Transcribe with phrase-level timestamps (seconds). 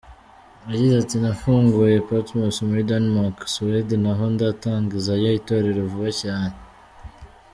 [0.71, 6.55] Yagize ati: "Nafunguye Patmos muri Danemark, Suwede naho ndatangizayo itorero vuba cyane."